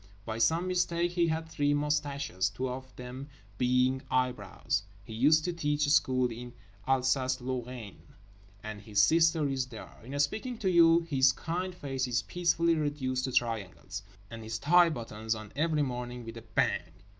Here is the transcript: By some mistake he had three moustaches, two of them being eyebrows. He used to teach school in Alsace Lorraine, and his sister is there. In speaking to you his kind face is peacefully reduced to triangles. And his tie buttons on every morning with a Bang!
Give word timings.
By 0.25 0.39
some 0.39 0.67
mistake 0.67 1.11
he 1.11 1.27
had 1.27 1.47
three 1.47 1.75
moustaches, 1.75 2.49
two 2.49 2.67
of 2.67 2.91
them 2.95 3.29
being 3.59 4.01
eyebrows. 4.09 4.81
He 5.03 5.13
used 5.13 5.45
to 5.45 5.53
teach 5.53 5.87
school 5.89 6.31
in 6.31 6.53
Alsace 6.87 7.39
Lorraine, 7.39 8.01
and 8.63 8.81
his 8.81 8.99
sister 8.99 9.47
is 9.47 9.67
there. 9.67 9.93
In 10.03 10.19
speaking 10.19 10.57
to 10.57 10.71
you 10.71 11.01
his 11.01 11.31
kind 11.31 11.75
face 11.75 12.07
is 12.07 12.23
peacefully 12.23 12.73
reduced 12.73 13.25
to 13.25 13.31
triangles. 13.31 14.01
And 14.31 14.41
his 14.41 14.57
tie 14.57 14.89
buttons 14.89 15.35
on 15.35 15.51
every 15.55 15.83
morning 15.83 16.25
with 16.25 16.35
a 16.37 16.41
Bang! 16.41 16.93